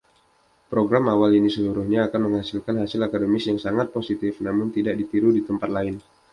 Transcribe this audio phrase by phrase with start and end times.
[0.71, 5.41] Program awal ini seluruhnya akan menghasilkan hasil akademis yang sangat positif, namun tidak ditiru di
[5.49, 5.95] tempat lain.